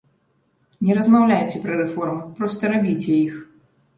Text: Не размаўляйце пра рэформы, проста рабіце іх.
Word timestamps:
Не 0.85 0.93
размаўляйце 0.99 1.61
пра 1.65 1.77
рэформы, 1.83 2.23
проста 2.39 2.71
рабіце 2.75 3.13
іх. 3.27 3.37